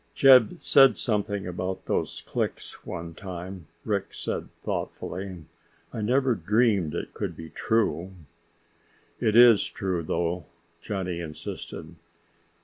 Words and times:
"Jeb 0.15 0.59
said 0.59 0.97
something 0.97 1.45
about 1.45 1.85
those 1.85 2.23
clicks 2.25 2.87
one 2.87 3.13
time," 3.13 3.67
Rick 3.85 4.15
said 4.15 4.49
thoughtfully. 4.63 5.45
"I 5.93 6.01
never 6.01 6.33
dreamed 6.33 6.95
it 6.95 7.13
could 7.13 7.37
be 7.37 7.51
true." 7.51 8.11
"It 9.19 9.35
is 9.35 9.63
true, 9.69 10.01
though," 10.01 10.45
Johnny 10.81 11.19
insisted. 11.19 11.93